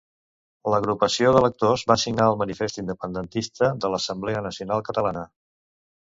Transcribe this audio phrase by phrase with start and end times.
[0.73, 5.23] L'agrupació d'electors va signar el manifest independentista de l'Assemblea Nacional Catalana.